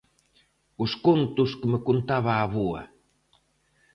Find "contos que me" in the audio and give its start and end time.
1.05-1.79